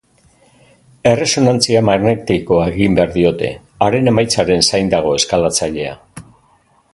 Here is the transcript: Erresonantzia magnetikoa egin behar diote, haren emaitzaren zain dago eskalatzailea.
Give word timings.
Erresonantzia 1.09 1.83
magnetikoa 1.89 2.63
egin 2.71 2.97
behar 3.01 3.13
diote, 3.17 3.51
haren 3.89 4.13
emaitzaren 4.13 4.67
zain 4.71 4.91
dago 4.95 5.13
eskalatzailea. 5.21 5.95